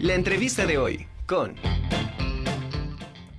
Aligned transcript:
La 0.00 0.12
entrevista 0.12 0.66
de 0.66 0.76
hoy 0.76 1.06
con... 1.26 1.54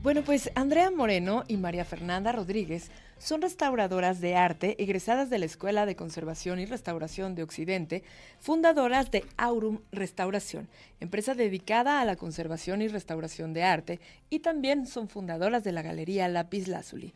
Bueno, 0.01 0.23
pues 0.23 0.49
Andrea 0.55 0.89
Moreno 0.89 1.43
y 1.47 1.57
María 1.57 1.85
Fernanda 1.85 2.31
Rodríguez 2.31 2.89
son 3.19 3.41
restauradoras 3.41 4.21
de 4.21 4.35
arte 4.35 4.81
egresadas 4.81 5.29
de 5.29 5.39
la 5.39 5.45
Escuela 5.45 5.85
de 5.85 5.95
Conservación 5.95 6.59
y 6.59 6.65
Restauración 6.65 7.35
de 7.35 7.43
Occidente, 7.43 8.03
fundadoras 8.39 9.11
de 9.11 9.25
Aurum 9.37 9.79
Restauración, 9.91 10.67
empresa 10.99 11.33
dedicada 11.33 12.01
a 12.01 12.05
la 12.05 12.15
conservación 12.15 12.81
y 12.81 12.87
restauración 12.87 13.53
de 13.53 13.63
arte, 13.63 13.99
y 14.29 14.39
también 14.39 14.85
son 14.87 15.09
fundadoras 15.09 15.63
de 15.63 15.71
la 15.71 15.81
Galería 15.81 16.27
Lápiz 16.27 16.67
Lazuli. 16.67 17.13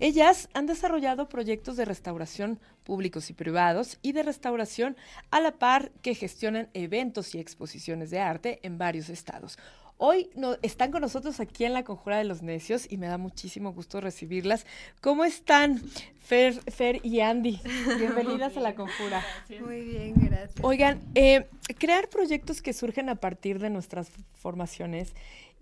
Ellas 0.00 0.48
han 0.54 0.66
desarrollado 0.66 1.28
proyectos 1.28 1.76
de 1.76 1.84
restauración 1.84 2.58
públicos 2.82 3.30
y 3.30 3.34
privados 3.34 3.98
y 4.02 4.12
de 4.12 4.22
restauración 4.22 4.96
a 5.30 5.40
la 5.40 5.52
par 5.52 5.92
que 6.02 6.14
gestionan 6.14 6.68
eventos 6.74 7.34
y 7.34 7.38
exposiciones 7.38 8.10
de 8.10 8.20
arte 8.20 8.60
en 8.62 8.78
varios 8.78 9.08
estados. 9.08 9.58
Hoy 10.04 10.30
no, 10.34 10.56
están 10.62 10.90
con 10.90 11.00
nosotros 11.00 11.38
aquí 11.38 11.64
en 11.64 11.74
la 11.74 11.84
Conjura 11.84 12.18
de 12.18 12.24
los 12.24 12.42
Necios 12.42 12.90
y 12.90 12.96
me 12.96 13.06
da 13.06 13.18
muchísimo 13.18 13.72
gusto 13.72 14.00
recibirlas. 14.00 14.66
¿Cómo 15.00 15.22
están, 15.24 15.80
Fer, 16.18 16.54
Fer 16.72 16.98
y 17.06 17.20
Andy? 17.20 17.60
Bienvenidas 17.98 18.56
a 18.56 18.60
la 18.60 18.74
Conjura. 18.74 19.24
Muy 19.60 19.82
bien, 19.82 20.14
gracias. 20.16 20.56
Oigan, 20.60 21.00
eh, 21.14 21.46
crear 21.78 22.08
proyectos 22.08 22.62
que 22.62 22.72
surgen 22.72 23.10
a 23.10 23.14
partir 23.14 23.60
de 23.60 23.70
nuestras 23.70 24.10
formaciones 24.34 25.14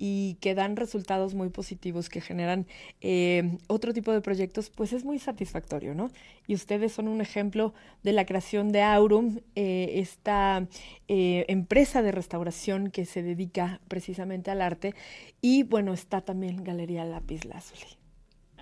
y 0.02 0.38
que 0.40 0.54
dan 0.54 0.76
resultados 0.76 1.34
muy 1.34 1.50
positivos, 1.50 2.08
que 2.08 2.22
generan 2.22 2.66
eh, 3.02 3.58
otro 3.66 3.92
tipo 3.92 4.12
de 4.12 4.22
proyectos, 4.22 4.70
pues 4.70 4.94
es 4.94 5.04
muy 5.04 5.18
satisfactorio, 5.18 5.94
¿no? 5.94 6.10
Y 6.46 6.54
ustedes 6.54 6.92
son 6.92 7.06
un 7.06 7.20
ejemplo 7.20 7.74
de 8.02 8.14
la 8.14 8.24
creación 8.24 8.72
de 8.72 8.80
Aurum, 8.80 9.40
eh, 9.54 9.90
esta 9.96 10.66
eh, 11.06 11.44
empresa 11.48 12.00
de 12.00 12.12
restauración 12.12 12.90
que 12.90 13.04
se 13.04 13.22
dedica 13.22 13.82
precisamente 13.88 14.50
al 14.50 14.62
arte. 14.62 14.94
Y 15.42 15.64
bueno, 15.64 15.92
está 15.92 16.22
también 16.22 16.64
Galería 16.64 17.04
Lápiz 17.04 17.44
Lazuli. 17.44 17.98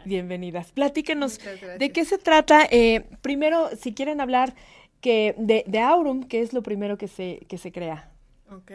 Bienvenidas. 0.04 0.72
Platíquenos 0.72 1.38
de 1.78 1.92
qué 1.92 2.04
se 2.04 2.18
trata. 2.18 2.68
primero, 3.22 3.70
si 3.76 3.94
quieren 3.94 4.20
hablar 4.20 4.54
que 5.00 5.36
de, 5.38 5.62
de, 5.68 5.78
Aurum, 5.78 6.24
que 6.24 6.40
es 6.40 6.52
lo 6.52 6.64
primero 6.64 6.98
que 6.98 7.06
se, 7.06 7.46
que 7.48 7.58
se 7.58 7.70
crea. 7.70 8.10
Ok. 8.50 8.72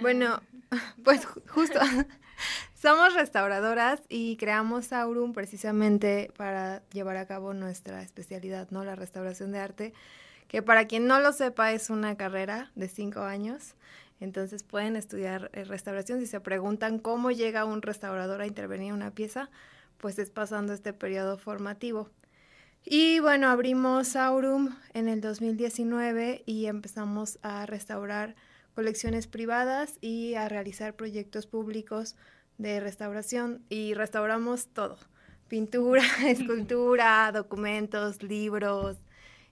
Bueno, 0.00 0.40
pues 1.04 1.26
justo 1.26 1.78
somos 2.74 3.14
restauradoras 3.14 4.00
y 4.08 4.36
creamos 4.36 4.92
Aurum 4.92 5.32
precisamente 5.32 6.30
para 6.36 6.82
llevar 6.90 7.16
a 7.16 7.26
cabo 7.26 7.54
nuestra 7.54 8.02
especialidad, 8.02 8.70
¿no? 8.70 8.84
La 8.84 8.96
restauración 8.96 9.52
de 9.52 9.58
arte, 9.58 9.92
que 10.48 10.62
para 10.62 10.86
quien 10.86 11.06
no 11.06 11.20
lo 11.20 11.32
sepa 11.32 11.72
es 11.72 11.90
una 11.90 12.16
carrera 12.16 12.70
de 12.74 12.88
cinco 12.88 13.20
años. 13.20 13.74
Entonces 14.20 14.62
pueden 14.62 14.94
estudiar 14.94 15.50
eh, 15.52 15.64
restauración. 15.64 16.20
Si 16.20 16.26
se 16.26 16.40
preguntan 16.40 16.98
cómo 16.98 17.32
llega 17.32 17.64
un 17.64 17.82
restaurador 17.82 18.40
a 18.40 18.46
intervenir 18.46 18.88
en 18.88 18.94
una 18.94 19.10
pieza, 19.10 19.50
pues 19.98 20.18
es 20.18 20.30
pasando 20.30 20.72
este 20.72 20.92
periodo 20.92 21.38
formativo. 21.38 22.08
Y 22.84 23.20
bueno, 23.20 23.48
abrimos 23.48 24.16
Aurum 24.16 24.76
en 24.94 25.08
el 25.08 25.20
2019 25.20 26.42
y 26.46 26.66
empezamos 26.66 27.38
a 27.42 27.66
restaurar 27.66 28.34
colecciones 28.74 29.26
privadas 29.26 29.98
y 30.00 30.34
a 30.34 30.48
realizar 30.48 30.94
proyectos 30.94 31.46
públicos 31.46 32.16
de 32.58 32.80
restauración 32.80 33.62
y 33.68 33.94
restauramos 33.94 34.68
todo, 34.68 34.98
pintura, 35.48 36.02
escultura, 36.26 37.30
documentos, 37.32 38.22
libros, 38.22 38.96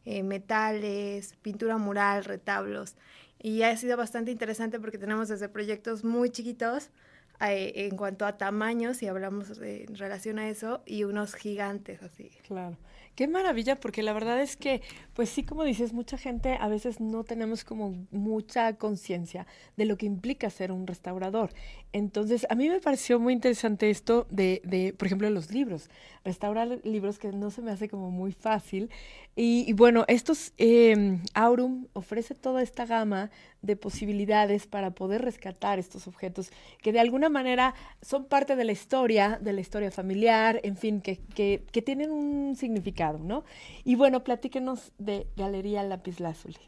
eh, 0.05 0.23
metales, 0.23 1.35
pintura 1.43 1.77
mural, 1.77 2.25
retablos. 2.25 2.97
Y 3.43 3.63
ha 3.63 3.77
sido 3.77 3.97
bastante 3.97 4.31
interesante 4.31 4.79
porque 4.79 4.99
tenemos 4.99 5.29
desde 5.29 5.49
proyectos 5.49 6.05
muy 6.05 6.31
chiquitos 6.31 6.91
en 7.41 7.97
cuanto 7.97 8.27
a 8.27 8.37
tamaños, 8.37 8.99
si 8.99 9.07
hablamos 9.07 9.59
en 9.61 9.95
relación 9.95 10.39
a 10.39 10.49
eso, 10.49 10.83
y 10.87 11.05
unos 11.05 11.35
gigantes 11.35 12.03
así. 12.03 12.31
Claro. 12.47 12.77
Qué 13.17 13.27
maravilla, 13.29 13.79
porque 13.79 14.03
la 14.03 14.13
verdad 14.13 14.41
es 14.41 14.57
que, 14.57 14.83
pues 15.15 15.29
sí, 15.29 15.43
como 15.43 15.65
dices, 15.65 15.93
mucha 15.93 16.17
gente 16.17 16.57
a 16.59 16.69
veces 16.69 17.01
no 17.01 17.25
tenemos 17.25 17.65
como 17.65 18.07
mucha 18.11 18.75
conciencia 18.77 19.47
de 19.77 19.85
lo 19.85 19.99
que 19.99 20.07
implica 20.07 20.49
ser 20.49 20.73
un 20.73 20.87
restaurador. 20.87 21.51
Entonces, 21.93 22.47
a 22.49 22.55
mí 22.55 22.69
me 22.69 22.81
pareció 22.81 23.19
muy 23.19 23.35
interesante 23.35 23.91
esto 23.91 24.27
de, 24.31 24.63
de 24.65 24.95
por 24.97 25.07
ejemplo, 25.07 25.29
los 25.29 25.51
libros. 25.51 25.91
Restaurar 26.25 26.81
libros 26.85 27.19
que 27.19 27.33
no 27.33 27.51
se 27.51 27.63
me 27.63 27.73
hace 27.73 27.89
como 27.89 28.11
muy 28.11 28.33
fácil. 28.33 28.91
Y, 29.37 29.73
bueno, 29.75 30.05
estos, 30.09 30.53
eh, 30.57 31.19
Aurum 31.35 31.89
ofrece 31.93 32.35
toda 32.35 32.63
esta 32.63 32.87
gama 32.87 33.31
de 33.63 33.77
posibilidades 33.77 34.67
para 34.67 34.93
poder 34.93 35.23
rescatar 35.23 35.79
estos 35.79 36.07
objetos 36.07 36.51
que 36.83 36.93
de 36.93 37.01
alguna 37.01 37.29
manera 37.29 37.75
son 38.03 38.25
parte 38.25 38.57
de 38.57 38.65
la 38.65 38.73
historia, 38.73 39.39
de 39.41 39.53
la 39.53 39.61
historia 39.61 39.91
familiar, 39.91 40.61
en 40.63 40.77
fin, 40.77 41.01
que, 41.01 41.19
que, 41.35 41.83
tienen 41.83 42.11
un 42.11 42.57
significado, 42.57 43.19
¿no? 43.19 43.45
Y 43.85 43.95
bueno, 43.95 44.23
platíquenos 44.23 44.93
de 44.99 45.27
Galería 45.37 45.83
Lápiz 45.83 46.21
Lazuli. 46.21 46.59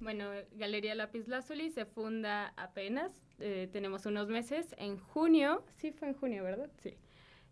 Bueno, 0.00 0.30
Galería 0.52 0.94
Lápiz 0.94 1.28
Lazuli 1.28 1.70
se 1.70 1.84
funda 1.84 2.52
apenas, 2.56 3.12
eh, 3.38 3.68
tenemos 3.72 4.06
unos 4.06 4.28
meses, 4.28 4.74
en 4.78 4.98
junio, 4.98 5.64
sí 5.76 5.92
fue 5.92 6.08
en 6.08 6.14
junio, 6.14 6.44
¿verdad? 6.44 6.70
Sí. 6.82 6.94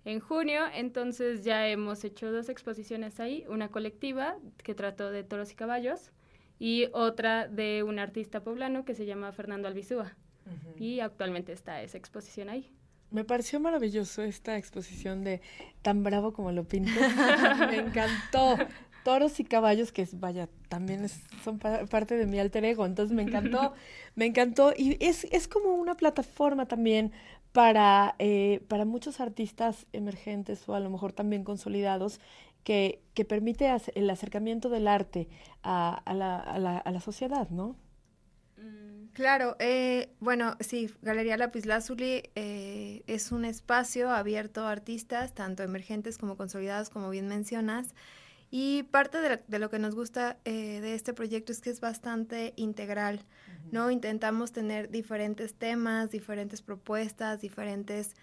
En 0.04 0.20
junio, 0.20 0.62
entonces 0.72 1.44
ya 1.44 1.68
hemos 1.68 2.04
hecho 2.04 2.32
dos 2.32 2.48
exposiciones 2.48 3.20
ahí, 3.20 3.44
una 3.48 3.68
colectiva 3.68 4.38
que 4.62 4.74
trató 4.74 5.10
de 5.10 5.24
toros 5.24 5.52
y 5.52 5.54
caballos 5.54 6.12
y 6.58 6.88
otra 6.92 7.48
de 7.48 7.82
un 7.82 7.98
artista 7.98 8.40
poblano 8.42 8.84
que 8.84 8.94
se 8.94 9.06
llama 9.06 9.32
Fernando 9.32 9.68
Albizúa. 9.68 10.16
Y 10.78 11.00
actualmente 11.00 11.52
está 11.52 11.82
esa 11.82 11.98
exposición 11.98 12.48
ahí. 12.48 12.70
Me 13.10 13.24
pareció 13.24 13.60
maravilloso 13.60 14.22
esta 14.22 14.56
exposición 14.56 15.24
de 15.24 15.40
tan 15.82 16.02
bravo 16.02 16.32
como 16.32 16.52
lo 16.52 16.64
pinto. 16.64 16.90
Me 17.70 17.76
encantó. 17.76 18.56
Toros 19.04 19.40
y 19.40 19.44
caballos, 19.44 19.92
que 19.92 20.02
es, 20.02 20.18
vaya, 20.20 20.48
también 20.68 21.08
son 21.42 21.58
parte 21.58 22.16
de 22.16 22.26
mi 22.26 22.38
alter 22.38 22.64
ego. 22.64 22.84
Entonces 22.84 23.14
me 23.14 23.22
encantó, 23.22 23.72
me 24.16 24.26
encantó. 24.26 24.74
Y 24.76 25.02
es, 25.02 25.24
es 25.30 25.48
como 25.48 25.72
una 25.74 25.96
plataforma 25.96 26.66
también 26.66 27.12
para, 27.52 28.16
eh, 28.18 28.60
para 28.68 28.84
muchos 28.84 29.20
artistas 29.20 29.86
emergentes 29.92 30.68
o 30.68 30.74
a 30.74 30.80
lo 30.80 30.90
mejor 30.90 31.12
también 31.12 31.44
consolidados 31.44 32.20
que, 32.68 33.00
que 33.14 33.24
permite 33.24 33.74
el 33.94 34.10
acercamiento 34.10 34.68
del 34.68 34.88
arte 34.88 35.30
a, 35.62 36.02
a, 36.04 36.12
la, 36.12 36.38
a, 36.38 36.58
la, 36.58 36.76
a 36.76 36.90
la, 36.90 37.00
sociedad, 37.00 37.48
¿no? 37.48 37.76
Mm, 38.58 39.06
claro, 39.14 39.56
eh, 39.58 40.10
bueno, 40.20 40.54
sí, 40.60 40.90
Galería 41.00 41.38
Lapislázuli 41.38 42.24
eh, 42.34 43.04
es 43.06 43.32
un 43.32 43.46
espacio 43.46 44.10
abierto 44.10 44.66
a 44.66 44.70
artistas, 44.70 45.32
tanto 45.32 45.62
emergentes 45.62 46.18
como 46.18 46.36
consolidados, 46.36 46.90
como 46.90 47.08
bien 47.08 47.26
mencionas. 47.26 47.94
Y 48.50 48.82
parte 48.82 49.16
de, 49.22 49.42
de 49.48 49.58
lo 49.58 49.70
que 49.70 49.78
nos 49.78 49.94
gusta 49.94 50.36
eh, 50.44 50.82
de 50.82 50.94
este 50.94 51.14
proyecto 51.14 51.52
es 51.52 51.62
que 51.62 51.70
es 51.70 51.80
bastante 51.80 52.52
integral, 52.56 53.24
¿no? 53.72 53.90
Intentamos 53.90 54.52
tener 54.52 54.90
diferentes 54.90 55.54
temas, 55.54 56.10
diferentes 56.10 56.60
propuestas, 56.60 57.40
diferentes 57.40 58.14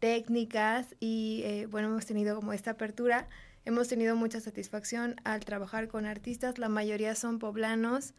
técnicas 0.00 0.96
y, 0.98 1.42
eh, 1.44 1.66
bueno, 1.66 1.86
hemos 1.86 2.06
tenido 2.06 2.34
como 2.34 2.52
esta 2.52 2.72
apertura 2.72 3.28
Hemos 3.64 3.86
tenido 3.86 4.16
mucha 4.16 4.40
satisfacción 4.40 5.16
al 5.22 5.44
trabajar 5.44 5.86
con 5.86 6.04
artistas, 6.04 6.58
la 6.58 6.68
mayoría 6.68 7.14
son 7.14 7.38
poblanos 7.38 8.12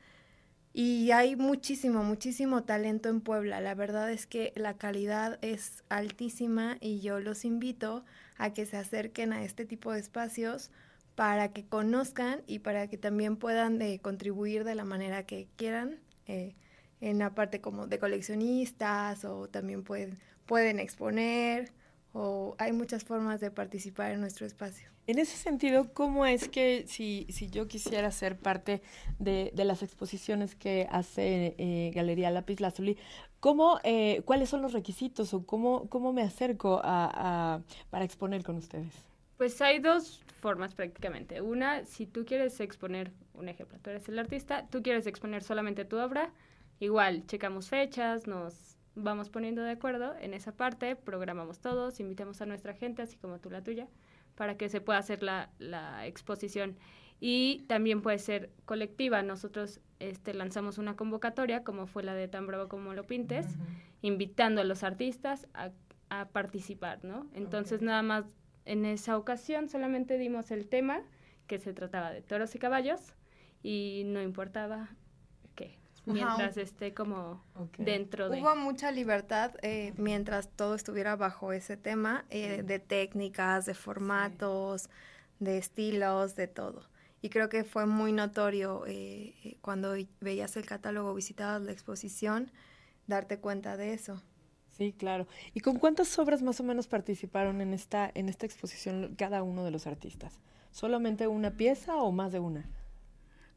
y 0.71 1.11
hay 1.11 1.35
muchísimo, 1.35 2.01
muchísimo 2.01 2.63
talento 2.63 3.09
en 3.09 3.19
Puebla. 3.19 3.59
La 3.59 3.75
verdad 3.75 4.09
es 4.09 4.25
que 4.25 4.53
la 4.55 4.77
calidad 4.77 5.37
es 5.41 5.83
altísima 5.89 6.77
y 6.79 7.01
yo 7.01 7.19
los 7.19 7.43
invito 7.43 8.05
a 8.37 8.53
que 8.53 8.65
se 8.65 8.77
acerquen 8.77 9.33
a 9.33 9.43
este 9.43 9.65
tipo 9.65 9.91
de 9.91 9.99
espacios 9.99 10.71
para 11.15 11.51
que 11.51 11.65
conozcan 11.65 12.41
y 12.47 12.59
para 12.59 12.87
que 12.87 12.97
también 12.97 13.35
puedan 13.35 13.81
eh, 13.81 13.99
contribuir 14.01 14.63
de 14.63 14.75
la 14.75 14.85
manera 14.85 15.25
que 15.25 15.47
quieran 15.57 15.99
eh, 16.25 16.55
en 17.01 17.19
la 17.19 17.35
parte 17.35 17.59
como 17.59 17.85
de 17.85 17.99
coleccionistas 17.99 19.25
o 19.25 19.49
también 19.49 19.84
pueden, 19.84 20.17
pueden 20.46 20.79
exponer 20.79 21.73
o 22.13 22.55
hay 22.59 22.71
muchas 22.71 23.03
formas 23.03 23.39
de 23.41 23.51
participar 23.51 24.11
en 24.11 24.21
nuestro 24.21 24.45
espacio. 24.45 24.89
En 25.07 25.19
ese 25.19 25.35
sentido, 25.35 25.93
¿cómo 25.93 26.25
es 26.25 26.47
que 26.47 26.85
si, 26.87 27.25
si 27.29 27.49
yo 27.49 27.67
quisiera 27.67 28.09
ser 28.11 28.37
parte 28.37 28.81
de, 29.19 29.51
de 29.53 29.65
las 29.65 29.83
exposiciones 29.83 30.55
que 30.55 30.87
hace 30.89 31.55
eh, 31.57 31.91
Galería 31.93 32.31
Lápiz 32.31 32.61
Lazuli, 32.61 32.97
¿cómo, 33.39 33.79
eh, 33.83 34.21
¿cuáles 34.23 34.49
son 34.49 34.61
los 34.61 34.71
requisitos 34.71 35.33
o 35.33 35.45
cómo, 35.45 35.89
cómo 35.89 36.13
me 36.13 36.21
acerco 36.21 36.79
a, 36.83 37.55
a, 37.55 37.61
para 37.89 38.05
exponer 38.05 38.43
con 38.43 38.55
ustedes? 38.55 38.93
Pues 39.37 39.59
hay 39.61 39.79
dos 39.79 40.21
formas 40.39 40.73
prácticamente. 40.75 41.41
Una, 41.41 41.83
si 41.83 42.05
tú 42.05 42.23
quieres 42.23 42.59
exponer, 42.59 43.11
un 43.33 43.49
ejemplo, 43.49 43.77
tú 43.81 43.89
eres 43.89 44.07
el 44.07 44.19
artista, 44.19 44.67
tú 44.69 44.83
quieres 44.83 45.07
exponer 45.07 45.43
solamente 45.43 45.83
tu 45.83 45.97
obra, 45.97 46.31
igual, 46.79 47.25
checamos 47.27 47.67
fechas, 47.67 48.27
nos 48.27 48.77
vamos 48.95 49.29
poniendo 49.29 49.61
de 49.63 49.72
acuerdo 49.72 50.16
en 50.19 50.34
esa 50.34 50.51
parte, 50.51 50.95
programamos 50.95 51.59
todos, 51.59 51.99
invitamos 51.99 52.41
a 52.41 52.45
nuestra 52.45 52.73
gente, 52.73 53.01
así 53.01 53.17
como 53.17 53.40
tú 53.40 53.49
la 53.49 53.63
tuya 53.63 53.87
para 54.35 54.57
que 54.57 54.69
se 54.69 54.81
pueda 54.81 54.99
hacer 54.99 55.23
la, 55.23 55.49
la 55.59 56.07
exposición. 56.07 56.78
Y 57.19 57.63
también 57.67 58.01
puede 58.01 58.19
ser 58.19 58.51
colectiva. 58.66 59.22
Nosotros 59.22 59.79
este, 59.99 60.34
lanzamos 60.34 60.78
una 60.78 60.95
convocatoria, 60.95 61.63
como 61.63 61.87
fue 61.87 62.03
la 62.03 62.16
de 62.16 62.28
Tan 62.28 62.47
Bravo 62.47 62.67
como 62.67 62.93
lo 62.93 63.05
pintes, 63.05 63.45
invitando 64.01 64.61
a 64.61 64.63
los 64.63 64.84
artistas 64.84 65.47
a, 65.53 65.72
a 66.09 66.28
participar, 66.29 67.03
¿no? 67.05 67.28
Entonces 67.34 67.81
nada 67.81 68.01
más 68.01 68.25
en 68.66 68.85
esa 68.85 69.17
ocasión 69.17 69.69
solamente 69.69 70.17
dimos 70.17 70.51
el 70.51 70.67
tema, 70.67 71.01
que 71.47 71.59
se 71.59 71.73
trataba 71.73 72.11
de 72.11 72.22
toros 72.22 72.55
y 72.55 72.59
caballos, 72.59 73.13
y 73.61 74.03
no 74.05 74.22
importaba 74.22 74.89
mientras 76.05 76.58
esté 76.58 76.94
como 76.94 77.44
dentro 77.78 78.29
de... 78.29 78.41
Hubo 78.41 78.55
mucha 78.55 78.91
libertad 78.91 79.52
eh, 79.61 79.94
mientras 79.97 80.50
todo 80.50 80.76
estuviera 80.76 81.16
bajo 81.16 81.53
ese 81.53 81.78
tema, 81.78 82.26
eh, 82.29 82.64
de 82.64 82.79
técnicas, 82.79 83.66
de 83.66 83.73
formatos, 83.73 84.90
de 85.40 85.58
estilos, 85.58 86.35
de 86.35 86.47
todo. 86.47 86.90
Y 87.23 87.29
creo 87.29 87.47
que 87.47 87.64
fue 87.64 87.85
muy 87.85 88.11
notorio 88.11 88.85
eh, 88.85 89.34
eh, 89.46 89.58
cuando 89.61 89.96
veías 90.20 90.58
el 90.58 90.66
catálogo, 90.66 91.14
visitabas 91.16 91.61
la 91.61 91.72
exposición, 91.72 92.52
darte 93.08 93.40
cuenta 93.40 93.78
de 93.78 93.94
eso. 93.94 94.22
Sí, 94.72 94.91
claro. 94.91 95.26
¿Y 95.53 95.61
con 95.61 95.79
cuántas 95.79 96.20
obras 96.20 96.41
más 96.41 96.59
o 96.59 96.64
menos 96.64 96.88
participaron 96.88 97.61
en 97.61 97.73
esta, 97.73 98.11
en 98.14 98.28
esta 98.28 98.46
exposición 98.46 99.16
cada 99.16 99.41
uno 99.41 99.64
de 99.64 99.72
los 99.72 99.88
artistas? 99.88 100.41
¿Solamente 100.72 101.28
una 101.28 101.52
pieza 101.52 101.96
o 101.96 102.11
más 102.11 102.34
de 102.34 102.40
una? 102.40 102.66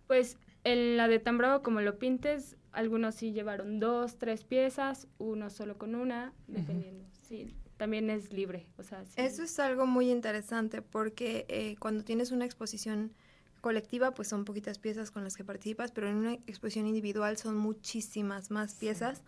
Pues 0.07 0.37
en 0.67 0.97
la 0.97 1.07
de 1.07 1.21
Tan 1.21 1.39
Bravo 1.39 1.63
como 1.63 1.81
lo 1.81 1.97
pintes, 1.97 2.57
algunos 2.73 3.15
sí 3.15 3.33
llevaron 3.33 3.79
dos, 3.79 4.19
tres 4.19 4.43
piezas, 4.43 5.07
uno 5.19 5.49
solo 5.49 5.79
con 5.79 5.95
una, 5.95 6.33
dependiendo. 6.49 7.05
Sí, 7.23 7.55
también 7.77 8.11
es 8.11 8.33
libre. 8.33 8.67
O 8.77 8.83
sea, 8.83 9.05
Eso 9.15 9.45
es 9.45 9.59
algo 9.61 9.87
muy 9.87 10.11
interesante 10.11 10.83
porque 10.83 11.47
eh, 11.49 11.77
cuando 11.79 12.03
tienes 12.03 12.33
una 12.33 12.45
exposición 12.45 13.13
colectiva, 13.61 14.13
pues 14.13 14.27
son 14.27 14.45
poquitas 14.45 14.79
piezas 14.81 15.13
con 15.13 15.23
las 15.23 15.37
que 15.37 15.45
participas, 15.45 15.93
pero 15.93 16.09
en 16.09 16.17
una 16.17 16.35
exposición 16.35 16.89
individual 16.89 17.37
son 17.37 17.57
muchísimas 17.57 18.51
más 18.51 18.75
piezas, 18.75 19.23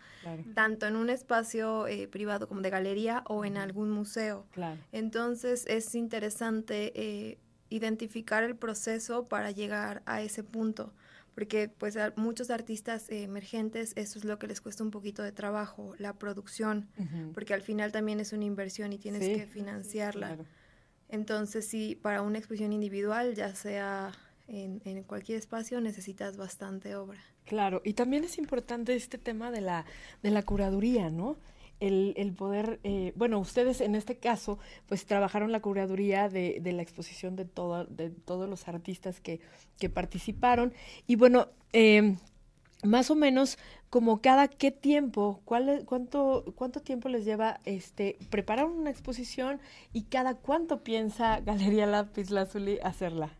tanto 0.53 0.87
en 0.87 0.97
un 0.97 1.09
espacio 1.09 1.87
eh, 1.87 2.09
privado 2.09 2.49
como 2.49 2.59
de 2.59 2.69
galería 2.69 3.23
o 3.27 3.45
en 3.45 3.55
algún 3.55 3.91
museo. 3.91 4.45
Entonces 4.91 5.65
es 5.67 5.95
interesante 5.95 6.91
eh, 6.95 7.37
identificar 7.69 8.43
el 8.43 8.57
proceso 8.57 9.29
para 9.29 9.51
llegar 9.51 10.03
a 10.05 10.21
ese 10.21 10.43
punto 10.43 10.93
porque 11.39 11.69
pues 11.69 11.95
a 11.95 12.11
muchos 12.17 12.49
artistas 12.49 13.09
emergentes 13.09 13.93
eso 13.95 14.19
es 14.19 14.25
lo 14.25 14.37
que 14.39 14.45
les 14.45 14.59
cuesta 14.59 14.83
un 14.83 14.91
poquito 14.91 15.23
de 15.23 15.31
trabajo, 15.31 15.93
la 15.97 16.11
producción, 16.11 16.89
porque 17.33 17.53
al 17.53 17.61
final 17.61 17.93
también 17.93 18.19
es 18.19 18.33
una 18.33 18.43
inversión 18.43 18.91
y 18.91 18.97
tienes 18.97 19.21
que 19.21 19.45
financiarla. 19.45 20.37
Entonces, 21.07 21.65
sí, 21.65 21.95
para 21.95 22.23
una 22.23 22.39
exposición 22.39 22.73
individual, 22.73 23.35
ya 23.35 23.55
sea 23.55 24.11
en, 24.49 24.81
en, 24.83 25.01
cualquier 25.03 25.37
espacio, 25.37 25.79
necesitas 25.79 26.35
bastante 26.35 26.97
obra. 26.97 27.21
Claro, 27.45 27.81
y 27.85 27.93
también 27.93 28.25
es 28.25 28.37
importante 28.37 28.93
este 28.93 29.17
tema 29.17 29.49
de 29.49 29.61
la, 29.61 29.85
de 30.21 30.31
la 30.31 30.43
curaduría, 30.43 31.09
¿no? 31.09 31.37
El, 31.79 32.13
el 32.17 32.33
poder, 32.33 32.79
eh, 32.83 33.13
bueno, 33.15 33.39
ustedes 33.39 33.79
en 33.79 33.95
este 33.95 34.17
caso, 34.17 34.59
pues 34.87 35.05
trabajaron 35.05 35.51
la 35.51 35.61
curaduría 35.61 36.27
de, 36.27 36.59
de 36.61 36.73
la 36.73 36.81
exposición 36.81 37.35
de, 37.35 37.45
todo, 37.45 37.85
de 37.85 38.09
todos 38.09 38.49
los 38.49 38.67
artistas 38.67 39.21
que, 39.21 39.39
que 39.79 39.89
participaron. 39.89 40.73
Y 41.07 41.15
bueno, 41.15 41.47
eh, 41.71 42.15
más 42.83 43.11
o 43.11 43.15
menos 43.15 43.57
como 43.89 44.21
cada 44.21 44.47
qué 44.47 44.71
tiempo, 44.71 45.41
cuál, 45.45 45.83
cuánto, 45.85 46.45
cuánto 46.55 46.79
tiempo 46.81 47.09
les 47.09 47.25
lleva 47.25 47.59
este 47.65 48.17
preparar 48.29 48.65
una 48.65 48.89
exposición 48.89 49.59
y 49.93 50.03
cada 50.03 50.35
cuánto 50.35 50.83
piensa 50.83 51.39
Galería 51.45 51.85
Lápiz 51.85 52.29
Lazuli 52.29 52.79
hacerla. 52.83 53.31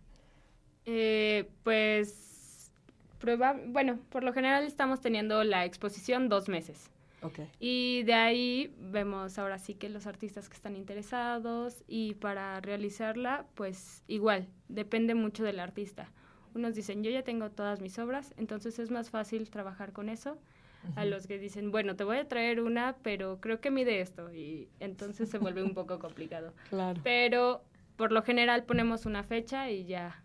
Eh, 0.86 1.50
pues 1.64 2.72
prueba, 3.20 3.56
bueno, 3.68 4.00
por 4.10 4.24
lo 4.24 4.34
general 4.34 4.64
estamos 4.64 5.02
teniendo 5.02 5.44
la 5.44 5.66
exposición 5.66 6.30
dos 6.30 6.50
meses. 6.50 6.90
Okay. 7.22 7.50
Y 7.60 8.04
de 8.04 8.14
ahí 8.14 8.74
vemos 8.80 9.38
ahora 9.38 9.60
sí 9.60 9.74
que 9.74 9.90
los 9.90 10.08
artistas 10.08 10.48
que 10.48 10.56
están 10.56 10.76
interesados 10.76 11.84
y 11.88 12.14
para 12.16 12.60
realizarla, 12.62 13.46
pues 13.56 14.04
igual, 14.08 14.48
depende 14.70 15.16
mucho 15.16 15.44
del 15.44 15.60
artista. 15.60 16.10
Unos 16.56 16.76
dicen, 16.76 17.04
yo 17.04 17.12
ya 17.12 17.24
tengo 17.24 17.52
todas 17.52 17.82
mis 17.82 18.00
obras, 18.00 18.34
entonces 18.38 18.80
es 18.80 18.90
más 18.90 19.10
fácil 19.10 19.50
trabajar 19.50 19.92
con 19.92 20.10
eso. 20.10 20.38
Uh 20.84 20.88
-huh. 20.88 20.94
A 21.02 21.06
los 21.06 21.28
que 21.28 21.38
dicen, 21.38 21.72
bueno, 21.72 21.96
te 21.96 22.06
voy 22.06 22.18
a 22.18 22.28
traer 22.28 22.62
una, 22.62 22.96
pero 23.04 23.40
creo 23.42 23.60
que 23.60 23.70
mide 23.70 24.00
esto. 24.00 24.34
Y 24.34 24.70
entonces 24.80 25.30
se 25.30 25.38
vuelve 25.38 25.62
un 25.62 25.74
poco 25.74 26.00
complicado. 26.00 26.54
Claro. 26.70 27.02
Pero 27.04 27.64
por 27.98 28.14
lo 28.14 28.22
general 28.24 28.64
ponemos 28.64 29.06
una 29.06 29.24
fecha 29.24 29.70
y 29.70 29.86
ya. 29.86 30.24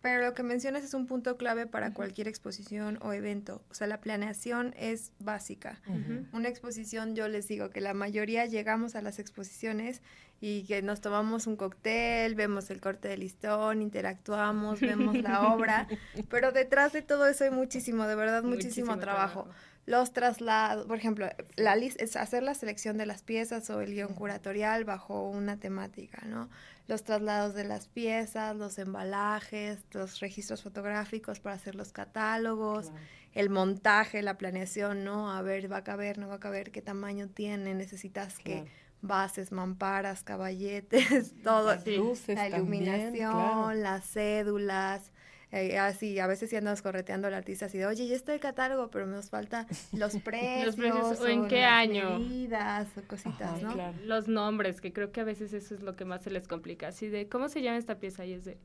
Pero 0.00 0.24
lo 0.24 0.32
que 0.32 0.42
mencionas 0.42 0.84
es 0.84 0.94
un 0.94 1.06
punto 1.06 1.36
clave 1.36 1.66
para 1.66 1.88
uh 1.88 1.90
-huh. 1.90 1.94
cualquier 1.94 2.28
exposición 2.28 2.98
o 3.02 3.12
evento. 3.12 3.62
O 3.70 3.74
sea, 3.74 3.86
la 3.86 4.00
planeación 4.00 4.74
es 4.76 5.12
básica. 5.18 5.80
Uh 5.86 5.94
-huh. 5.94 6.26
Una 6.32 6.48
exposición, 6.48 7.16
yo 7.16 7.26
les 7.28 7.48
digo 7.48 7.70
que 7.70 7.80
la 7.80 7.94
mayoría 7.94 8.46
llegamos 8.46 8.94
a 8.94 9.02
las 9.02 9.18
exposiciones 9.18 10.00
y 10.40 10.64
que 10.64 10.82
nos 10.82 11.00
tomamos 11.00 11.46
un 11.46 11.56
cóctel, 11.56 12.34
vemos 12.36 12.70
el 12.70 12.80
corte 12.80 13.08
de 13.08 13.16
listón, 13.16 13.82
interactuamos, 13.82 14.80
vemos 14.80 15.16
la 15.16 15.52
obra, 15.52 15.88
pero 16.30 16.52
detrás 16.52 16.92
de 16.92 17.02
todo 17.02 17.26
eso 17.26 17.44
hay 17.44 17.50
muchísimo, 17.50 18.06
de 18.06 18.14
verdad, 18.14 18.44
muchísimo, 18.44 18.92
muchísimo 18.92 18.98
trabajo. 18.98 19.42
trabajo. 19.42 19.58
Los 19.88 20.12
traslados, 20.12 20.84
por 20.84 20.98
ejemplo, 20.98 21.30
la 21.56 21.74
es 21.74 22.14
hacer 22.16 22.42
la 22.42 22.52
selección 22.52 22.98
de 22.98 23.06
las 23.06 23.22
piezas 23.22 23.70
o 23.70 23.80
el 23.80 23.94
guion 23.94 24.12
curatorial 24.12 24.84
bajo 24.84 25.26
una 25.30 25.56
temática, 25.56 26.26
¿no? 26.26 26.50
Los 26.88 27.04
traslados 27.04 27.54
de 27.54 27.64
las 27.64 27.88
piezas, 27.88 28.54
los 28.54 28.78
embalajes, 28.78 29.78
los 29.92 30.20
registros 30.20 30.62
fotográficos 30.62 31.40
para 31.40 31.56
hacer 31.56 31.74
los 31.74 31.92
catálogos, 31.92 32.90
claro. 32.90 33.06
el 33.32 33.48
montaje, 33.48 34.20
la 34.20 34.36
planeación, 34.36 35.04
¿no? 35.04 35.32
A 35.32 35.40
ver, 35.40 35.72
va 35.72 35.78
a 35.78 35.84
caber, 35.84 36.18
no 36.18 36.28
va 36.28 36.34
a 36.34 36.40
caber, 36.40 36.70
qué 36.70 36.82
tamaño 36.82 37.28
tiene, 37.28 37.72
necesitas 37.72 38.34
claro. 38.40 38.64
que 38.64 38.70
bases, 39.00 39.52
mamparas, 39.52 40.22
caballetes, 40.22 41.32
todo, 41.42 41.74
las 41.74 41.86
luces 41.86 42.36
la 42.36 42.48
iluminación, 42.48 43.10
también, 43.10 43.30
claro. 43.30 43.72
las 43.72 44.04
cédulas, 44.04 45.12
eh, 45.50 45.78
así, 45.78 46.18
a 46.18 46.26
veces 46.26 46.50
ya 46.50 46.58
andas 46.58 46.82
correteando 46.82 47.26
al 47.26 47.34
artista 47.34 47.66
así 47.66 47.78
de, 47.78 47.86
oye, 47.86 48.06
ya 48.06 48.14
está 48.14 48.34
el 48.34 48.40
catálogo, 48.40 48.90
pero 48.90 49.06
nos 49.06 49.30
falta 49.30 49.66
los 49.92 50.16
precios, 50.24 50.66
los 50.66 50.76
precios 50.76 51.20
o 51.20 51.26
en 51.26 51.44
o 51.44 51.48
qué 51.48 51.64
año. 51.64 52.18
Medidas, 52.18 52.88
o 52.96 53.02
cositas, 53.02 53.52
Ajá, 53.54 53.60
¿no? 53.62 53.72
claro. 53.72 53.98
Los 54.04 54.28
nombres, 54.28 54.80
que 54.80 54.92
creo 54.92 55.10
que 55.10 55.22
a 55.22 55.24
veces 55.24 55.54
eso 55.54 55.74
es 55.74 55.82
lo 55.82 55.96
que 55.96 56.04
más 56.04 56.22
se 56.22 56.30
les 56.30 56.46
complica, 56.46 56.88
así 56.88 57.08
de, 57.08 57.28
¿cómo 57.28 57.48
se 57.48 57.62
llama 57.62 57.78
esta 57.78 57.98
pieza? 57.98 58.26
Y 58.26 58.34
es 58.34 58.44
de, 58.44 58.58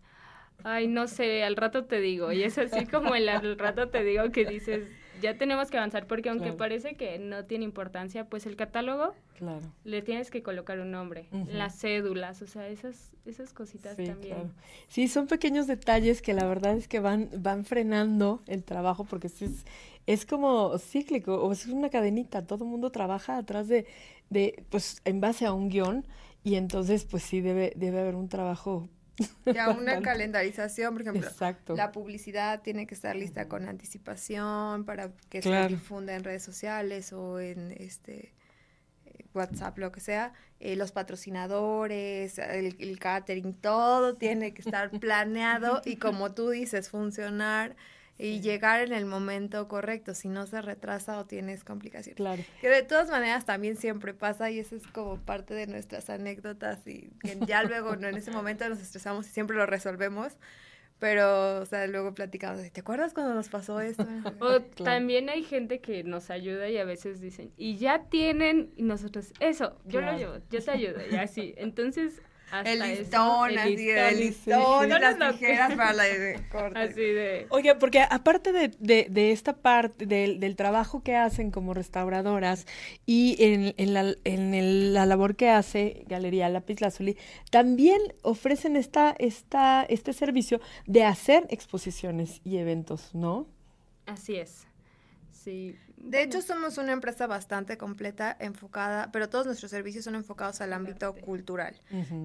ay, 0.64 0.88
no 0.88 1.08
sé, 1.08 1.44
al 1.44 1.56
rato 1.56 1.86
te 1.86 2.02
digo, 2.02 2.32
y 2.34 2.44
es 2.44 2.58
así 2.58 2.86
como 2.86 3.16
el 3.16 3.30
al 3.30 3.58
rato 3.58 3.90
te 3.90 4.04
digo 4.04 4.30
que 4.32 4.46
dices, 4.46 4.84
ya 5.24 5.38
tenemos 5.38 5.72
que 5.72 5.78
avanzar, 5.78 6.06
porque 6.06 6.30
aunque 6.30 6.44
Claro. 6.46 6.58
parece 6.58 6.96
que 6.96 7.18
no 7.18 7.46
tiene 7.46 7.64
importancia, 7.66 8.26
pues 8.30 8.46
el 8.46 8.56
catálogo 8.56 9.14
Claro. 9.38 9.66
le 9.84 10.02
tienes 10.04 10.30
que 10.30 10.44
colocar 10.44 10.80
un 10.80 10.92
nombre, 10.92 11.28
las 11.48 11.80
cédulas, 11.80 12.42
o 12.42 12.48
sea, 12.48 12.68
esas, 12.68 13.12
esas 13.26 13.54
cositas 13.54 13.96
Sí, 13.96 14.06
también. 14.06 14.34
claro. 14.36 14.50
Sí, 14.88 15.08
son 15.08 15.28
pequeños 15.28 15.66
detalles 15.66 16.22
que 16.22 16.34
la 16.34 16.46
verdad 16.46 16.76
es 16.78 16.88
que 16.88 17.00
van, 17.00 17.30
van 17.38 17.66
frenando 17.66 18.44
el 18.48 18.64
trabajo 18.64 19.06
porque 19.06 19.28
es, 19.28 19.66
es 20.06 20.26
como 20.26 20.78
cíclico 20.78 21.36
o 21.42 21.52
es 21.52 21.66
una 21.68 21.90
cadenita. 21.90 22.46
Todo 22.46 22.66
el 22.66 22.70
mundo 22.70 22.92
trabaja 22.92 23.38
atrás 23.38 23.68
de, 23.68 23.86
de, 24.30 24.64
pues, 24.70 25.02
en 25.06 25.22
base 25.22 25.46
a 25.46 25.54
un 25.54 25.70
guion 25.70 26.06
y 26.44 26.56
entonces, 26.56 27.06
pues 27.06 27.24
sí, 27.24 27.40
debe, 27.42 27.72
debe 27.76 28.02
haber 28.02 28.16
un 28.16 28.28
trabajo. 28.30 28.90
Ya 29.46 29.70
una 29.70 30.02
calendarización, 30.02 30.94
por 30.94 31.02
ejemplo, 31.04 31.28
Exacto. 31.28 31.76
la 31.76 31.92
publicidad 31.92 32.62
tiene 32.62 32.88
que 32.88 32.96
estar 32.96 33.16
lista 33.16 33.48
con 33.48 33.68
anticipación 33.70 34.86
para 34.86 35.12
que 35.30 35.42
se 35.42 35.68
difunda 35.68 36.16
en 36.16 36.24
redes 36.24 36.44
sociales 36.44 37.14
o 37.14 37.40
en 37.40 37.72
este 37.72 38.34
WhatsApp, 39.34 39.78
lo 39.78 39.92
que 39.92 40.00
sea, 40.00 40.34
eh, 40.60 40.76
los 40.76 40.92
patrocinadores, 40.92 42.38
el, 42.38 42.76
el 42.80 43.00
catering, 43.00 43.54
todo 43.54 44.16
tiene 44.16 44.54
que 44.54 44.62
estar 44.62 44.92
planeado 45.00 45.82
y 45.86 45.98
como 45.98 46.34
tú 46.34 46.50
dices, 46.50 46.90
funcionar 46.90 47.76
y 48.18 48.36
Sí. 48.36 48.42
llegar 48.42 48.82
en 48.82 48.94
el 48.94 49.06
momento 49.06 49.68
correcto, 49.68 50.14
si 50.14 50.28
no 50.30 50.46
se 50.46 50.62
retrasa 50.62 51.18
o 51.20 51.26
tienes 51.26 51.64
complicaciones. 51.64 52.16
Claro. 52.18 52.44
Que 52.62 52.70
de 52.70 52.84
todas 52.84 53.10
maneras 53.10 53.46
también 53.46 53.76
siempre 53.76 54.14
pasa 54.14 54.52
y 54.52 54.60
eso 54.60 54.76
es 54.76 54.86
como 54.88 55.18
parte 55.18 55.54
de 55.56 55.66
nuestras 55.68 56.10
anécdotas 56.10 56.86
y 56.88 57.10
que 57.22 57.38
ya 57.48 57.64
luego 57.64 57.96
no 57.96 58.08
en 58.08 58.16
ese 58.16 58.32
momento 58.32 58.68
nos 58.70 58.80
estresamos 58.80 59.26
y 59.28 59.30
siempre 59.32 59.58
lo 59.58 59.66
resolvemos, 59.66 60.38
pero 61.00 61.60
o 61.60 61.66
sea, 61.66 61.86
luego 61.88 62.14
platicamos, 62.14 62.72
¿te 62.72 62.80
acuerdas 62.82 63.14
cuando 63.14 63.34
nos 63.34 63.50
pasó 63.50 63.82
esto? 63.82 64.06
O 64.40 64.62
también 64.62 65.30
hay 65.30 65.44
gente 65.44 65.80
que 65.82 66.04
nos 66.04 66.30
ayuda 66.30 66.70
y 66.70 66.78
a 66.78 66.86
veces 66.86 67.20
dicen, 67.20 67.52
y 67.58 67.78
ya 67.78 68.04
tienen, 68.10 68.72
y 68.78 68.84
nosotros, 68.84 69.34
eso, 69.40 69.78
yo 69.86 70.00
Claro. 70.00 70.12
lo 70.14 70.18
llevo, 70.18 70.34
yo 70.50 70.64
te 70.64 70.72
ayudo, 70.72 71.00
y 71.12 71.16
así. 71.16 71.56
Entonces, 71.58 72.22
hasta 72.54 72.72
el 72.72 72.82
eso, 72.84 73.02
listón, 73.02 73.50
el 73.50 73.58
así, 73.58 73.76
listón, 73.76 73.98
el 73.98 74.16
sí, 74.18 74.24
listón 74.24 74.84
sí. 74.84 74.90
las 74.90 75.36
que- 75.38 75.76
para 75.76 75.94
la 75.94 76.04
de 76.04 76.40
corte. 76.52 76.80
Así 76.80 77.02
de, 77.02 77.48
Oye, 77.50 77.76
porque 77.76 78.02
aparte 78.02 78.52
de, 78.52 78.68
de, 78.80 79.08
de 79.10 79.32
esta 79.32 79.58
parte 79.58 80.06
del, 80.06 80.40
del 80.40 80.56
trabajo 80.56 81.02
que 81.02 81.16
hacen 81.16 81.50
como 81.52 81.74
restauradoras 81.74 82.68
y 83.06 83.36
en, 83.44 83.74
en, 83.78 83.94
la, 83.94 84.14
en 84.24 84.54
el- 84.54 84.94
la 84.94 85.06
labor 85.06 85.36
que 85.36 85.50
hace 85.50 86.04
Galería 86.08 86.48
Lápiz 86.50 86.80
Lazuli, 86.80 87.18
también 87.50 88.00
ofrecen 88.22 88.76
esta, 88.76 89.16
esta, 89.18 89.84
este 89.90 90.14
servicio 90.14 90.62
de 90.86 91.04
hacer 91.06 91.48
exposiciones 91.50 92.40
y 92.44 92.58
eventos, 92.58 93.16
¿no? 93.16 93.48
Así 94.06 94.36
es. 94.36 94.68
Sí. 95.44 95.78
De 95.98 96.22
hecho, 96.22 96.42
somos 96.42 96.78
una 96.78 96.92
empresa 96.92 97.28
bastante 97.28 97.78
completa, 97.78 98.36
enfocada, 98.40 99.10
pero 99.12 99.30
todos 99.30 99.46
nuestros 99.46 99.72
servicios 99.72 100.06
son 100.06 100.16
enfocados 100.16 100.62
al 100.62 100.74
ámbito 100.74 101.14
cultural. 101.16 101.76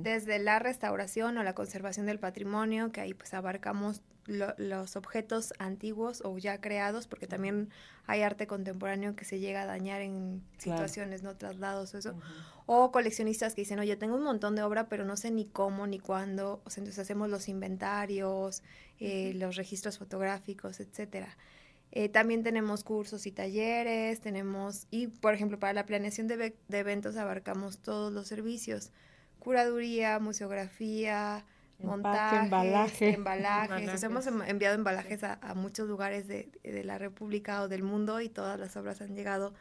Desde 0.03 0.39
la 0.39 0.59
restauración 0.59 1.39
o 1.39 1.43
la 1.43 1.55
conservación 1.55 2.07
del 2.07 2.19
patrimonio, 2.19 2.93
que 2.93 3.01
ahí 3.01 3.15
pues 3.15 3.35
abarcamos 3.35 4.03
los 4.27 4.97
objetos 4.97 5.55
antiguos 5.59 6.23
o 6.25 6.37
ya 6.39 6.61
creados, 6.61 7.07
porque 7.07 7.27
también 7.27 7.71
hay 8.07 8.23
arte 8.23 8.47
contemporáneo 8.47 9.17
que 9.17 9.25
se 9.25 9.39
llega 9.39 9.63
a 9.63 9.67
dañar 9.67 10.03
en 10.03 10.43
situaciones, 10.59 11.23
no 11.23 11.37
traslados 11.37 11.95
o 11.95 11.99
eso. 11.99 12.15
O 12.67 12.93
coleccionistas 12.93 13.55
que 13.55 13.63
dicen, 13.63 13.79
oye, 13.79 13.97
tengo 13.97 14.17
un 14.17 14.25
montón 14.25 14.55
de 14.55 14.63
obra, 14.63 14.89
pero 14.89 15.05
no 15.05 15.17
sé 15.17 15.31
ni 15.31 15.47
cómo 15.47 15.87
ni 15.87 15.99
cuándo. 15.99 16.61
O 16.65 16.71
sea, 16.71 16.83
entonces 16.83 16.99
hacemos 16.99 17.31
los 17.31 17.49
inventarios, 17.49 18.63
eh, 19.01 19.33
los 19.37 19.57
registros 19.57 19.99
fotográficos, 19.99 20.81
etcétera. 20.81 21.37
Eh, 21.91 22.09
también 22.09 22.43
tenemos 22.43 22.85
cursos 22.85 23.27
y 23.27 23.33
talleres, 23.33 24.21
tenemos, 24.21 24.87
y 24.91 25.07
por 25.07 25.35
ejemplo, 25.35 25.59
para 25.59 25.73
la 25.73 25.87
planeación 25.87 26.29
de, 26.29 26.55
de 26.69 26.79
eventos 26.79 27.17
abarcamos 27.17 27.79
todos 27.79 28.13
los 28.13 28.27
servicios, 28.27 28.93
curaduría, 29.39 30.19
museografía, 30.19 31.47
montaje, 31.79 32.45
embalaje. 32.45 33.15
embalajes. 33.15 34.03
hemos 34.03 34.27
enviado 34.27 34.75
embalajes 34.75 35.25
a, 35.25 35.39
muchos 35.55 35.89
lugares 35.89 36.29
de, 36.29 36.51
la 36.85 36.99
República 36.99 37.63
o 37.63 37.69
del 37.69 37.83
mundo 37.83 38.21
y 38.21 38.29
todas 38.29 38.61
las 38.61 38.77
obras 38.77 39.01
han 39.01 39.15
llegado 39.15 39.55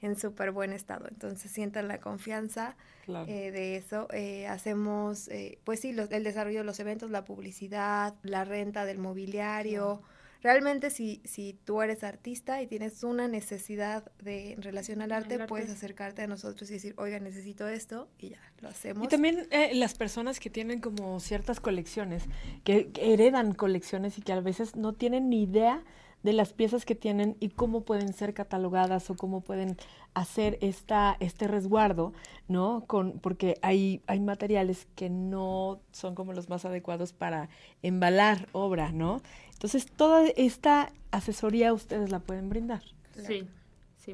en 0.00 0.16
súper 0.18 0.52
buen 0.52 0.72
estado. 0.72 1.06
Entonces 1.08 1.50
sientan 1.50 1.88
la 1.88 1.98
confianza 1.98 2.76
eh, 3.06 3.50
de 3.50 3.76
eso. 3.76 4.08
Eh, 4.12 4.46
hacemos, 4.46 5.28
pues 5.64 5.80
sí, 5.80 5.90
el 5.90 6.24
desarrollo 6.24 6.60
de 6.60 6.64
los 6.64 6.80
eventos, 6.80 7.10
la 7.10 7.24
publicidad, 7.24 8.14
la 8.22 8.44
renta 8.44 8.86
del 8.86 8.98
mobiliario 8.98 10.02
realmente 10.44 10.90
si, 10.90 11.22
si 11.24 11.58
tú 11.64 11.80
eres 11.80 12.04
artista 12.04 12.60
y 12.60 12.66
tienes 12.66 13.02
una 13.02 13.26
necesidad 13.28 14.04
de 14.22 14.52
en 14.52 14.62
relación 14.62 15.00
al 15.00 15.10
arte, 15.10 15.38
puedes 15.46 15.70
acercarte 15.70 16.20
a 16.20 16.26
nosotros 16.26 16.70
y 16.70 16.74
decir, 16.74 16.94
oiga, 16.98 17.18
necesito 17.18 17.66
esto 17.66 18.08
y 18.18 18.28
ya, 18.28 18.52
lo 18.60 18.68
hacemos. 18.68 19.06
Y 19.06 19.08
también 19.08 19.48
eh, 19.50 19.74
las 19.74 19.94
personas 19.94 20.38
que 20.38 20.50
tienen 20.50 20.80
como 20.80 21.18
ciertas 21.18 21.60
colecciones, 21.60 22.24
que, 22.62 22.90
heredan 23.00 23.54
colecciones 23.54 24.18
y 24.18 24.22
que 24.22 24.34
a 24.34 24.40
veces 24.40 24.76
no 24.76 24.92
tienen 24.92 25.30
ni 25.30 25.44
idea 25.44 25.82
de 26.24 26.32
las 26.32 26.52
piezas 26.52 26.84
que 26.84 26.96
tienen 26.96 27.36
y 27.38 27.50
cómo 27.50 27.82
pueden 27.82 28.12
ser 28.12 28.34
catalogadas 28.34 29.08
o 29.10 29.14
cómo 29.14 29.42
pueden 29.42 29.76
hacer 30.14 30.58
esta, 30.60 31.16
este 31.20 31.46
resguardo, 31.46 32.12
¿no? 32.48 32.84
Con, 32.86 33.20
porque 33.20 33.56
hay, 33.62 34.00
hay 34.06 34.20
materiales 34.20 34.88
que 34.96 35.10
no 35.10 35.80
son 35.92 36.14
como 36.14 36.32
los 36.32 36.48
más 36.48 36.64
adecuados 36.64 37.12
para 37.12 37.48
embalar 37.82 38.48
obra, 38.52 38.90
¿no? 38.90 39.20
Entonces, 39.52 39.86
toda 39.86 40.26
esta 40.36 40.90
asesoría 41.10 41.72
ustedes 41.72 42.10
la 42.10 42.18
pueden 42.18 42.48
brindar. 42.48 42.82
Sí. 43.14 43.46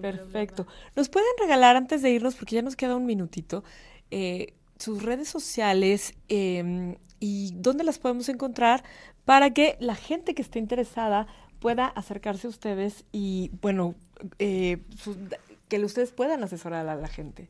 Perfecto. 0.01 0.69
¿Nos 0.95 1.09
pueden 1.09 1.31
regalar 1.41 1.75
antes 1.75 2.03
de 2.03 2.11
irnos, 2.11 2.37
porque 2.37 2.55
ya 2.55 2.63
nos 2.63 2.77
queda 2.77 2.95
un 2.95 3.07
minutito, 3.07 3.65
eh, 4.13 4.55
sus 4.79 5.03
redes 5.03 5.29
sociales 5.29 6.15
em, 6.29 6.97
y 7.19 7.53
dónde 7.57 7.83
las 7.83 7.99
podemos 7.99 8.29
encontrar 8.29 8.85
para 9.25 9.51
que 9.51 9.77
la 9.81 9.97
gente 9.97 10.35
que 10.35 10.43
esté 10.43 10.61
interesada 10.61 11.27
pueda 11.61 11.87
acercarse 11.87 12.47
a 12.47 12.51
ustedes 12.51 13.05
y, 13.13 13.51
bueno, 13.61 13.95
eh, 14.39 14.79
que 15.69 15.85
ustedes 15.85 16.13
puedan 16.13 16.43
asesorar 16.43 16.89
a 16.89 16.97
la 16.97 17.09
gente? 17.09 17.49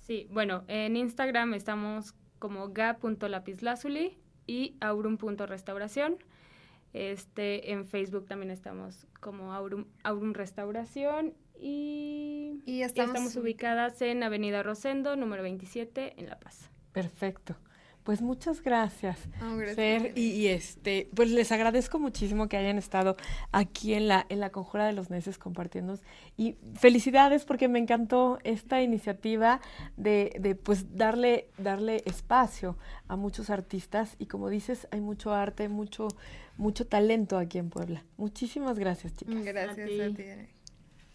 Sí, 0.00 0.26
bueno, 0.30 0.64
en 0.66 0.96
Instagram 0.96 1.54
estamos 1.54 2.14
como 2.38 2.70
ga.lapislazuli 2.70 4.18
y 4.46 4.76
aurum.restauración. 4.80 6.16
Este, 6.92 7.70
en 7.70 7.86
Facebook 7.86 8.26
también 8.26 8.50
estamos 8.50 9.06
como 9.20 9.52
Aurum, 9.54 9.84
Aurum 10.02 10.32
Restauración 10.32 11.34
y, 11.60 12.60
estamos... 12.66 13.36
ubicadas 13.36 14.02
en 14.02 14.24
Avenida 14.24 14.64
Rosendo, 14.64 15.14
número 15.14 15.42
27, 15.42 16.14
en 16.18 16.28
La 16.28 16.40
Paz. 16.40 16.68
Perfecto. 16.92 17.54
Pues 18.04 18.22
muchas 18.22 18.62
gracias, 18.62 19.18
Fer, 19.74 20.16
y, 20.16 20.46
este, 20.48 21.08
pues 21.14 21.30
les 21.30 21.52
agradezco 21.52 21.98
muchísimo 21.98 22.48
que 22.48 22.56
hayan 22.56 22.78
estado 22.78 23.16
aquí 23.52 23.94
en 23.94 24.08
la 24.08 24.24
en 24.28 24.40
la 24.40 24.50
Conjura 24.50 24.86
de 24.86 24.92
los 24.92 25.10
Neces 25.10 25.38
compartiéndonos 25.38 26.00
y 26.36 26.56
felicidades 26.74 27.44
porque 27.44 27.68
me 27.68 27.78
encantó 27.78 28.38
esta 28.42 28.82
iniciativa 28.82 29.60
de, 29.96 30.32
de 30.40 30.54
pues 30.54 30.96
darle 30.96 31.48
darle 31.58 32.02
espacio 32.06 32.78
a 33.06 33.16
muchos 33.16 33.50
artistas 33.50 34.16
y 34.18 34.26
como 34.26 34.48
dices 34.48 34.88
hay 34.90 35.00
mucho 35.00 35.34
arte, 35.34 35.68
mucho 35.68 36.08
mucho 36.56 36.86
talento 36.86 37.38
aquí 37.38 37.58
en 37.58 37.70
Puebla. 37.70 38.04
Muchísimas 38.16 38.78
gracias, 38.78 39.14
chicas. 39.14 39.42
Gracias 39.44 39.78
a 39.78 40.14
ti. 40.14 40.59